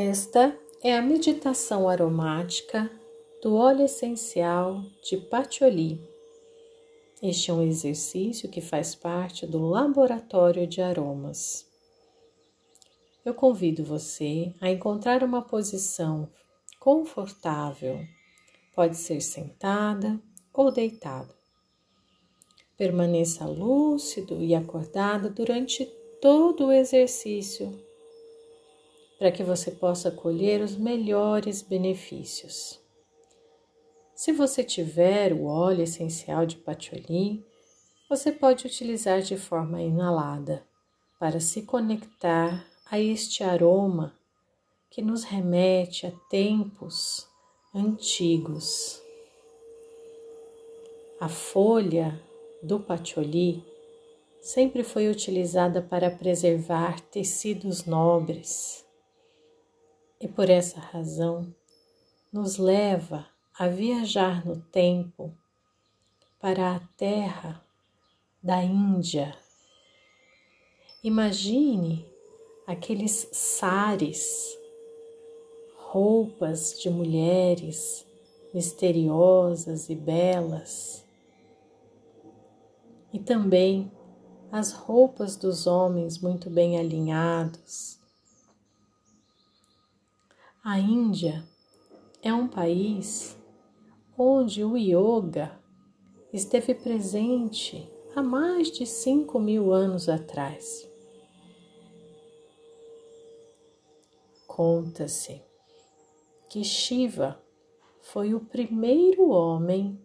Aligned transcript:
Esta 0.00 0.56
é 0.80 0.96
a 0.96 1.02
meditação 1.02 1.88
aromática 1.88 2.88
do 3.42 3.56
óleo 3.56 3.84
essencial 3.84 4.80
de 5.02 5.16
patchouli. 5.16 6.00
Este 7.20 7.50
é 7.50 7.54
um 7.54 7.64
exercício 7.64 8.48
que 8.48 8.60
faz 8.60 8.94
parte 8.94 9.44
do 9.44 9.58
laboratório 9.58 10.68
de 10.68 10.80
aromas. 10.80 11.66
Eu 13.24 13.34
convido 13.34 13.82
você 13.82 14.54
a 14.60 14.70
encontrar 14.70 15.24
uma 15.24 15.42
posição 15.42 16.30
confortável. 16.78 17.98
Pode 18.76 18.96
ser 18.96 19.20
sentada 19.20 20.22
ou 20.54 20.70
deitado. 20.70 21.34
Permaneça 22.76 23.44
lúcido 23.46 24.40
e 24.40 24.54
acordado 24.54 25.28
durante 25.28 25.86
todo 26.20 26.66
o 26.66 26.72
exercício 26.72 27.87
para 29.18 29.32
que 29.32 29.42
você 29.42 29.72
possa 29.72 30.10
colher 30.10 30.62
os 30.62 30.76
melhores 30.76 31.60
benefícios. 31.60 32.80
Se 34.14 34.32
você 34.32 34.62
tiver 34.62 35.32
o 35.32 35.44
óleo 35.44 35.82
essencial 35.82 36.46
de 36.46 36.56
patchouli, 36.56 37.44
você 38.08 38.30
pode 38.32 38.66
utilizar 38.66 39.20
de 39.20 39.36
forma 39.36 39.82
inalada 39.82 40.64
para 41.18 41.40
se 41.40 41.62
conectar 41.62 42.64
a 42.90 42.98
este 42.98 43.42
aroma 43.42 44.16
que 44.88 45.02
nos 45.02 45.24
remete 45.24 46.06
a 46.06 46.12
tempos 46.30 47.28
antigos. 47.74 49.02
A 51.20 51.28
folha 51.28 52.20
do 52.62 52.80
patchouli 52.80 53.64
sempre 54.40 54.82
foi 54.82 55.08
utilizada 55.08 55.82
para 55.82 56.10
preservar 56.10 57.00
tecidos 57.00 57.84
nobres 57.84 58.87
e 60.20 60.26
por 60.26 60.50
essa 60.50 60.80
razão 60.80 61.54
nos 62.32 62.58
leva 62.58 63.26
a 63.58 63.68
viajar 63.68 64.44
no 64.44 64.60
tempo 64.60 65.32
para 66.40 66.76
a 66.76 66.80
terra 66.96 67.64
da 68.42 68.62
Índia. 68.62 69.36
Imagine 71.02 72.06
aqueles 72.66 73.28
sares, 73.32 74.58
roupas 75.76 76.78
de 76.80 76.90
mulheres 76.90 78.06
misteriosas 78.52 79.88
e 79.88 79.94
belas, 79.94 81.04
e 83.12 83.18
também 83.18 83.90
as 84.50 84.72
roupas 84.72 85.36
dos 85.36 85.66
homens 85.66 86.18
muito 86.18 86.50
bem 86.50 86.78
alinhados 86.78 87.97
a 90.62 90.78
Índia 90.78 91.44
é 92.22 92.32
um 92.32 92.48
país 92.48 93.36
onde 94.16 94.64
o 94.64 94.76
yoga 94.76 95.52
esteve 96.32 96.74
presente 96.74 97.88
há 98.14 98.22
mais 98.22 98.70
de 98.70 98.84
cinco 98.84 99.38
mil 99.38 99.72
anos 99.72 100.08
atrás. 100.08 100.88
Conta-se 104.46 105.40
que 106.50 106.64
Shiva 106.64 107.40
foi 108.02 108.34
o 108.34 108.40
primeiro 108.40 109.30
homem 109.30 110.00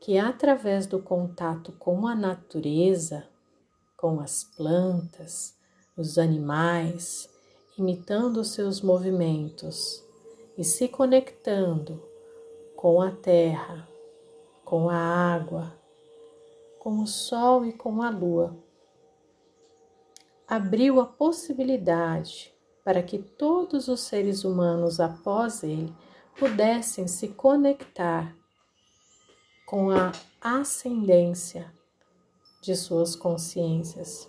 que, 0.00 0.16
através 0.16 0.86
do 0.86 1.02
contato 1.02 1.72
com 1.72 2.06
a 2.06 2.14
natureza, 2.14 3.28
com 3.96 4.20
as 4.20 4.44
plantas, 4.44 5.54
os 5.96 6.16
animais, 6.16 7.28
imitando 7.78 8.42
seus 8.42 8.80
movimentos 8.80 10.04
e 10.56 10.64
se 10.64 10.88
conectando 10.88 12.02
com 12.74 13.00
a 13.00 13.12
terra, 13.12 13.88
com 14.64 14.90
a 14.90 14.96
água, 14.96 15.72
com 16.80 17.00
o 17.00 17.06
sol 17.06 17.64
e 17.64 17.72
com 17.72 18.02
a 18.02 18.10
lua. 18.10 18.56
Abriu 20.46 21.00
a 21.00 21.06
possibilidade 21.06 22.52
para 22.84 23.02
que 23.02 23.18
todos 23.18 23.86
os 23.86 24.00
seres 24.00 24.44
humanos 24.44 24.98
após 24.98 25.62
ele 25.62 25.94
pudessem 26.36 27.06
se 27.06 27.28
conectar 27.28 28.34
com 29.66 29.90
a 29.90 30.10
ascendência 30.40 31.72
de 32.62 32.74
suas 32.74 33.14
consciências. 33.14 34.28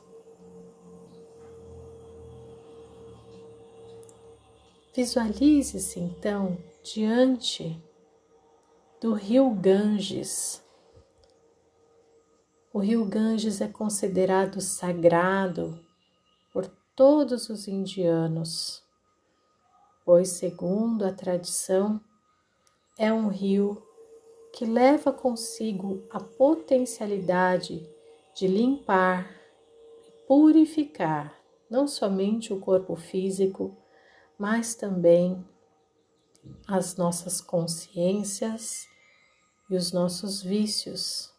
Visualize-se 4.99 5.97
então 5.97 6.57
diante 6.83 7.81
do 8.99 9.13
rio 9.13 9.49
Ganges. 9.51 10.61
O 12.73 12.79
rio 12.79 13.05
Ganges 13.05 13.61
é 13.61 13.69
considerado 13.69 14.59
sagrado 14.59 15.79
por 16.51 16.67
todos 16.97 17.49
os 17.49 17.65
indianos, 17.65 18.83
pois, 20.03 20.31
segundo 20.31 21.05
a 21.05 21.13
tradição, 21.13 22.01
é 22.97 23.13
um 23.13 23.29
rio 23.29 23.81
que 24.51 24.65
leva 24.65 25.13
consigo 25.13 26.03
a 26.11 26.19
potencialidade 26.19 27.89
de 28.35 28.47
limpar 28.49 29.33
e 30.05 30.27
purificar 30.27 31.33
não 31.69 31.87
somente 31.87 32.51
o 32.51 32.59
corpo 32.59 32.97
físico, 32.97 33.77
mas 34.39 34.73
também 34.73 35.45
as 36.65 36.95
nossas 36.95 37.41
consciências 37.41 38.87
e 39.69 39.75
os 39.75 39.91
nossos 39.91 40.41
vícios. 40.41 41.29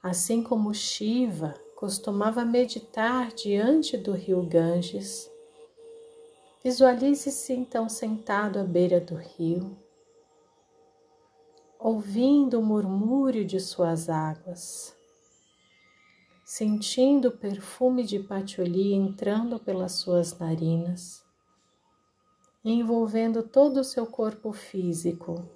Assim 0.00 0.40
como 0.40 0.72
Shiva 0.72 1.54
costumava 1.74 2.44
meditar 2.44 3.32
diante 3.32 3.98
do 3.98 4.12
rio 4.12 4.42
Ganges, 4.44 5.28
visualize-se 6.62 7.52
então 7.52 7.88
sentado 7.88 8.60
à 8.60 8.62
beira 8.62 9.00
do 9.00 9.16
rio, 9.16 9.76
ouvindo 11.76 12.60
o 12.60 12.64
murmúrio 12.64 13.44
de 13.44 13.58
suas 13.58 14.08
águas 14.08 15.01
sentindo 16.54 17.28
o 17.28 17.32
perfume 17.32 18.04
de 18.04 18.18
patchouli 18.18 18.92
entrando 18.92 19.58
pelas 19.58 19.92
suas 19.92 20.38
narinas, 20.38 21.24
envolvendo 22.62 23.42
todo 23.42 23.80
o 23.80 23.84
seu 23.84 24.04
corpo 24.04 24.52
físico 24.52 25.48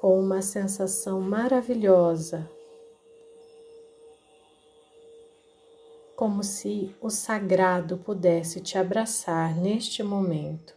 com 0.00 0.18
uma 0.18 0.42
sensação 0.42 1.20
maravilhosa, 1.20 2.50
como 6.16 6.42
se 6.42 6.92
o 7.00 7.08
sagrado 7.08 7.96
pudesse 7.96 8.60
te 8.60 8.76
abraçar 8.76 9.54
neste 9.54 10.02
momento. 10.02 10.74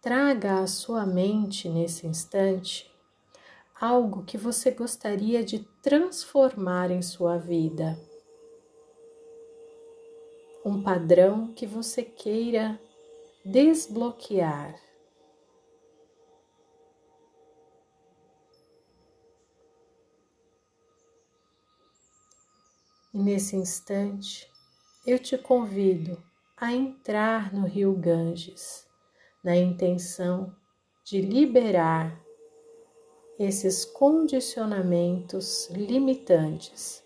Traga 0.00 0.60
à 0.60 0.66
sua 0.66 1.04
mente 1.04 1.68
nesse 1.68 2.06
instante 2.06 2.91
algo 3.82 4.22
que 4.22 4.38
você 4.38 4.70
gostaria 4.70 5.42
de 5.42 5.58
transformar 5.82 6.92
em 6.92 7.02
sua 7.02 7.36
vida. 7.36 7.98
Um 10.64 10.84
padrão 10.84 11.52
que 11.52 11.66
você 11.66 12.04
queira 12.04 12.80
desbloquear. 13.44 14.80
E 23.12 23.18
nesse 23.18 23.56
instante, 23.56 24.48
eu 25.04 25.18
te 25.18 25.36
convido 25.36 26.22
a 26.56 26.72
entrar 26.72 27.52
no 27.52 27.66
rio 27.66 27.92
Ganges, 27.94 28.86
na 29.42 29.56
intenção 29.56 30.54
de 31.04 31.20
liberar 31.20 32.21
esses 33.44 33.84
condicionamentos 33.84 35.68
limitantes, 35.70 37.02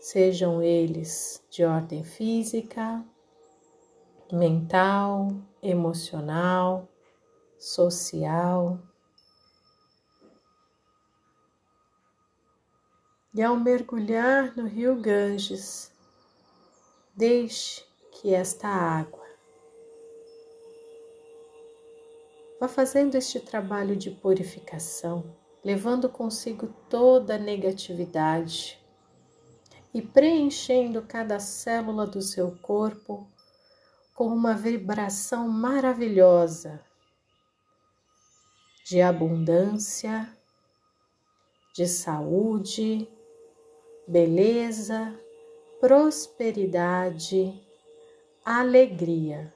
sejam 0.00 0.62
eles 0.62 1.42
de 1.50 1.64
ordem 1.64 2.02
física, 2.02 3.04
mental, 4.32 5.28
emocional, 5.62 6.88
social. 7.58 8.78
E 13.34 13.42
ao 13.42 13.56
mergulhar 13.56 14.56
no 14.56 14.66
rio 14.66 14.96
Ganges, 14.96 15.92
deixe 17.14 17.84
que 18.10 18.34
esta 18.34 18.68
água 18.68 19.26
vá 22.58 22.66
fazendo 22.66 23.14
este 23.14 23.38
trabalho 23.38 23.94
de 23.94 24.10
purificação 24.10 25.24
levando 25.64 26.08
consigo 26.08 26.68
toda 26.88 27.34
a 27.34 27.38
negatividade 27.38 28.78
e 29.92 30.00
preenchendo 30.00 31.02
cada 31.02 31.40
célula 31.40 32.06
do 32.06 32.22
seu 32.22 32.56
corpo 32.58 33.26
com 34.14 34.26
uma 34.26 34.54
vibração 34.54 35.48
maravilhosa 35.48 36.84
de 38.84 39.02
abundância, 39.02 40.28
de 41.74 41.86
saúde, 41.86 43.06
beleza, 44.06 45.14
prosperidade, 45.78 47.62
alegria. 48.44 49.54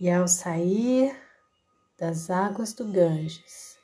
E 0.00 0.08
ao 0.08 0.28
sair 0.28 1.12
das 1.98 2.30
águas 2.30 2.72
do 2.72 2.84
Ganges, 2.84 3.76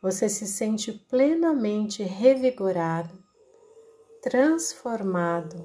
você 0.00 0.26
se 0.26 0.46
sente 0.46 0.90
plenamente 0.90 2.02
revigorado, 2.02 3.22
transformado 4.22 5.62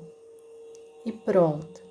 e 1.05 1.13
pronto 1.13 1.81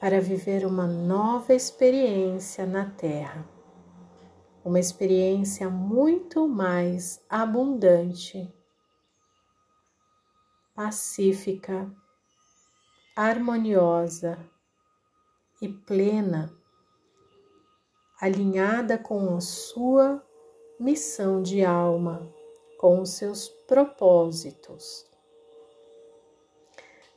para 0.00 0.20
viver 0.20 0.66
uma 0.66 0.84
nova 0.84 1.54
experiência 1.54 2.66
na 2.66 2.90
Terra. 2.90 3.48
Uma 4.64 4.80
experiência 4.80 5.70
muito 5.70 6.48
mais 6.48 7.24
abundante, 7.30 8.52
pacífica, 10.74 11.88
harmoniosa 13.14 14.36
e 15.62 15.68
plena 15.68 16.63
alinhada 18.24 18.96
com 18.96 19.36
a 19.36 19.40
sua 19.42 20.24
missão 20.80 21.42
de 21.42 21.62
alma, 21.62 22.26
com 22.78 23.02
os 23.02 23.10
seus 23.10 23.48
propósitos. 23.48 25.06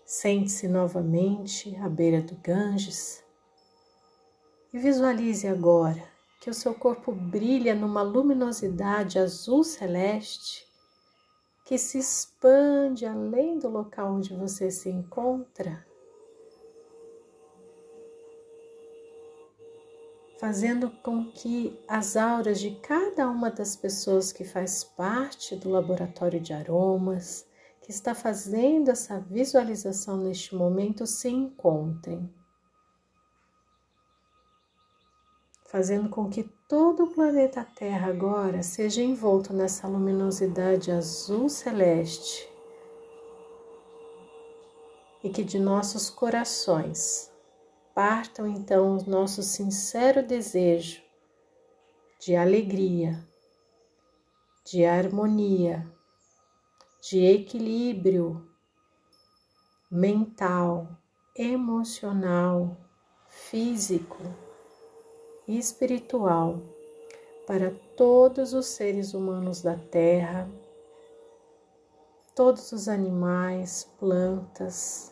Sente-se 0.05 0.67
novamente 0.67 1.73
à 1.77 1.87
beira 1.87 2.21
do 2.21 2.35
Ganges 2.35 3.23
e 4.73 4.77
visualize 4.77 5.47
agora 5.47 6.03
que 6.41 6.49
o 6.49 6.53
seu 6.53 6.75
corpo 6.75 7.13
brilha 7.13 7.73
numa 7.73 8.01
luminosidade 8.01 9.17
azul 9.17 9.63
celeste 9.63 10.67
que 11.63 11.77
se 11.77 11.99
expande 11.99 13.05
além 13.05 13.57
do 13.57 13.69
local 13.69 14.15
onde 14.15 14.33
você 14.33 14.69
se 14.69 14.89
encontra 14.89 15.86
fazendo 20.39 20.91
com 21.01 21.31
que 21.31 21.77
as 21.87 22.15
auras 22.15 22.59
de 22.59 22.71
cada 22.75 23.27
uma 23.27 23.49
das 23.49 23.75
pessoas 23.75 24.31
que 24.31 24.43
faz 24.43 24.83
parte 24.83 25.55
do 25.55 25.69
laboratório 25.69 26.39
de 26.39 26.53
aromas, 26.53 27.45
que 27.81 27.91
está 27.91 28.13
fazendo 28.13 28.89
essa 28.89 29.19
visualização 29.19 30.17
neste 30.17 30.55
momento, 30.55 31.07
se 31.07 31.29
encontrem. 31.29 32.29
Fazendo 35.65 36.09
com 36.09 36.29
que 36.29 36.43
todo 36.69 37.03
o 37.03 37.13
planeta 37.13 37.65
Terra 37.75 38.09
agora 38.09 38.61
seja 38.61 39.01
envolto 39.01 39.53
nessa 39.53 39.87
luminosidade 39.87 40.91
azul 40.91 41.49
celeste 41.49 42.47
e 45.23 45.29
que 45.29 45.43
de 45.43 45.59
nossos 45.59 46.09
corações 46.09 47.31
partam 47.97 48.45
então 48.45 48.95
o 48.95 49.09
nosso 49.09 49.41
sincero 49.41 50.21
desejo 50.21 51.01
de 52.19 52.35
alegria, 52.35 53.27
de 54.63 54.85
harmonia, 54.85 55.91
de 57.01 57.25
equilíbrio 57.25 58.47
mental, 59.89 60.87
emocional, 61.35 62.77
físico 63.29 64.19
e 65.47 65.57
espiritual 65.57 66.61
para 67.47 67.71
todos 67.95 68.53
os 68.53 68.67
seres 68.67 69.15
humanos 69.15 69.63
da 69.63 69.75
Terra, 69.75 70.47
todos 72.35 72.71
os 72.71 72.87
animais, 72.87 73.91
plantas, 73.99 75.11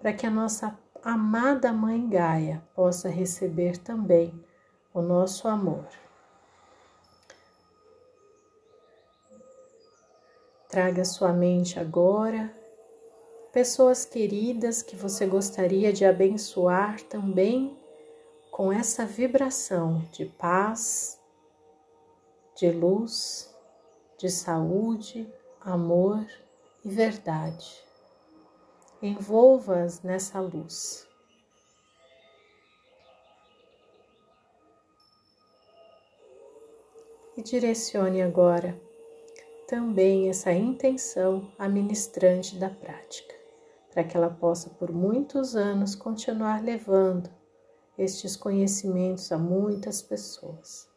para 0.00 0.12
que 0.12 0.24
a 0.24 0.30
nossa 0.30 0.80
amada 1.04 1.72
Mãe 1.72 2.08
Gaia 2.08 2.62
possa 2.74 3.08
receber 3.08 3.76
também 3.76 4.32
o 4.94 5.02
nosso 5.02 5.48
amor. 5.48 5.86
Traga 10.68 11.04
sua 11.04 11.32
mente 11.32 11.78
agora 11.78 12.54
pessoas 13.52 14.06
queridas 14.06 14.82
que 14.82 14.96
você 14.96 15.26
gostaria 15.26 15.92
de 15.92 16.06
abençoar 16.06 17.02
também 17.02 17.76
com 18.50 18.72
essa 18.72 19.04
vibração 19.04 20.02
de 20.10 20.24
paz, 20.24 21.20
de 22.56 22.70
luz, 22.70 23.54
de 24.16 24.30
saúde, 24.30 25.30
amor 25.60 26.24
e 26.82 26.88
verdade 26.88 27.91
envolva-as 29.02 30.02
nessa 30.02 30.40
luz. 30.40 31.08
E 37.36 37.42
direcione 37.42 38.22
agora 38.22 38.80
também 39.66 40.28
essa 40.28 40.52
intenção 40.52 41.50
à 41.58 41.66
ministrante 41.66 42.56
da 42.56 42.70
prática, 42.70 43.34
para 43.90 44.04
que 44.04 44.16
ela 44.16 44.30
possa 44.30 44.68
por 44.70 44.92
muitos 44.92 45.56
anos 45.56 45.94
continuar 45.94 46.62
levando 46.62 47.30
estes 47.96 48.36
conhecimentos 48.36 49.32
a 49.32 49.38
muitas 49.38 50.02
pessoas. 50.02 50.91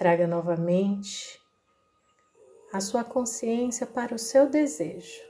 Traga 0.00 0.26
novamente 0.26 1.38
a 2.72 2.80
sua 2.80 3.04
consciência 3.04 3.86
para 3.86 4.14
o 4.14 4.18
seu 4.18 4.48
desejo 4.48 5.20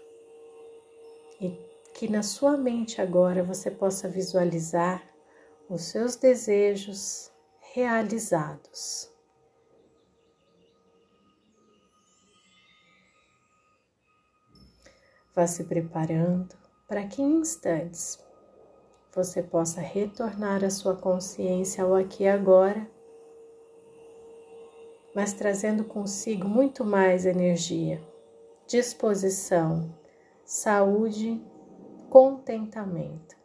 e 1.41 1.59
que 1.93 2.09
na 2.09 2.23
sua 2.23 2.57
mente 2.57 3.01
agora 3.01 3.43
você 3.43 3.69
possa 3.69 4.09
visualizar 4.09 5.03
os 5.69 5.83
seus 5.87 6.15
desejos 6.15 7.33
realizados. 7.75 9.11
Vá 15.35 15.49
se 15.49 15.65
preparando 15.65 16.55
para 16.87 17.09
que 17.09 17.21
em 17.21 17.41
instantes 17.41 18.25
você 19.13 19.43
possa 19.43 19.81
retornar 19.81 20.63
a 20.63 20.71
sua 20.71 20.95
consciência 20.95 21.83
ao 21.83 21.97
aqui 21.97 22.23
e 22.23 22.29
agora 22.29 22.89
mas 25.15 25.33
trazendo 25.33 25.85
consigo 25.85 26.49
muito 26.49 26.85
mais 26.85 27.27
energia, 27.27 28.01
disposição, 28.67 29.95
saúde, 30.45 31.41
contentamento. 32.09 33.37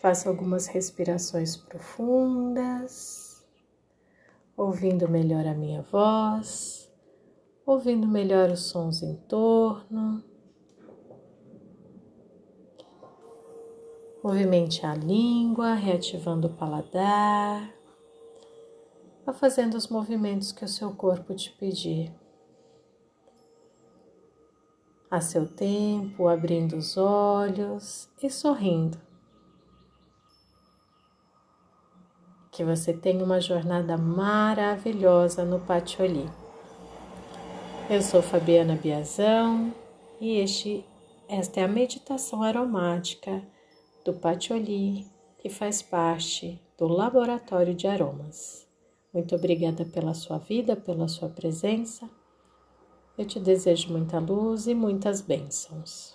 Faça 0.00 0.28
algumas 0.28 0.66
respirações 0.66 1.56
profundas, 1.56 3.44
ouvindo 4.56 5.08
melhor 5.08 5.46
a 5.46 5.54
minha 5.54 5.82
voz, 5.82 6.92
ouvindo 7.64 8.06
melhor 8.06 8.50
os 8.50 8.64
sons 8.64 9.02
em 9.02 9.16
torno. 9.28 10.22
Movimente 14.22 14.84
a 14.86 14.94
língua, 14.94 15.74
reativando 15.74 16.48
o 16.48 16.54
paladar. 16.54 17.73
Vá 19.24 19.32
fazendo 19.32 19.74
os 19.74 19.88
movimentos 19.88 20.52
que 20.52 20.64
o 20.66 20.68
seu 20.68 20.92
corpo 20.92 21.34
te 21.34 21.50
pedir. 21.52 22.12
A 25.10 25.18
seu 25.18 25.46
tempo, 25.46 26.28
abrindo 26.28 26.76
os 26.76 26.98
olhos 26.98 28.06
e 28.22 28.28
sorrindo. 28.28 28.98
Que 32.52 32.62
você 32.62 32.92
tenha 32.92 33.24
uma 33.24 33.40
jornada 33.40 33.96
maravilhosa 33.96 35.42
no 35.42 35.58
Patioli. 35.58 36.28
Eu 37.88 38.02
sou 38.02 38.20
Fabiana 38.20 38.76
Biazão 38.76 39.72
e 40.20 40.38
este, 40.38 40.84
esta 41.28 41.60
é 41.60 41.64
a 41.64 41.68
meditação 41.68 42.42
aromática 42.42 43.42
do 44.04 44.12
Patioli, 44.12 45.06
que 45.38 45.48
faz 45.48 45.80
parte 45.80 46.60
do 46.76 46.86
Laboratório 46.86 47.74
de 47.74 47.86
Aromas. 47.86 48.63
Muito 49.14 49.36
obrigada 49.36 49.84
pela 49.84 50.12
sua 50.12 50.38
vida, 50.38 50.74
pela 50.74 51.06
sua 51.06 51.28
presença. 51.28 52.10
Eu 53.16 53.24
te 53.24 53.38
desejo 53.38 53.92
muita 53.92 54.18
luz 54.18 54.66
e 54.66 54.74
muitas 54.74 55.20
bênçãos. 55.20 56.13